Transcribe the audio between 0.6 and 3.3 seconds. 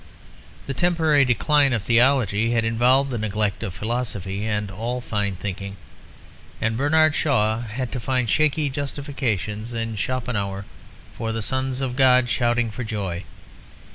The temporary decline of theology had involved the